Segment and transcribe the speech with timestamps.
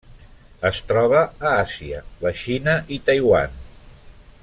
[0.69, 3.61] Es troba a Àsia: la Xina i Taiwan.